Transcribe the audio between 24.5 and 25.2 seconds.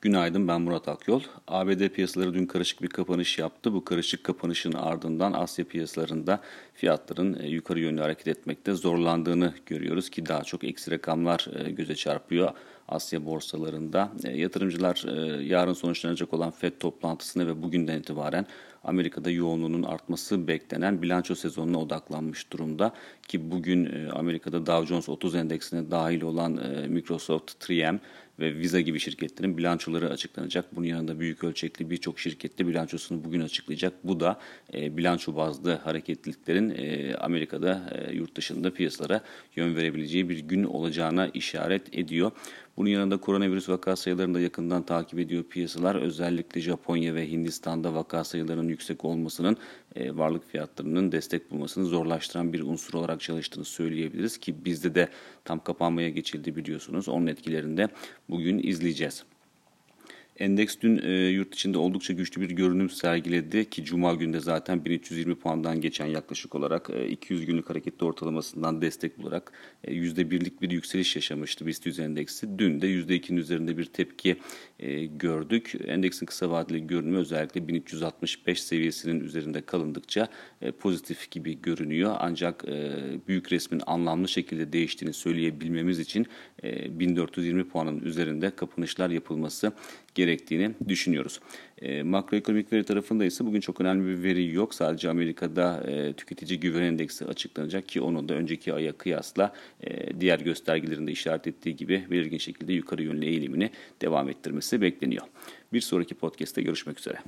Dow Jones